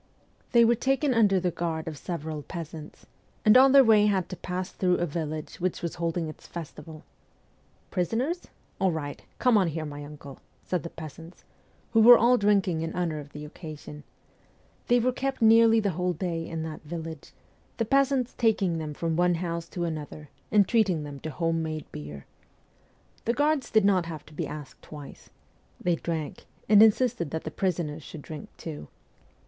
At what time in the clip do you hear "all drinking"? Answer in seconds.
12.17-12.81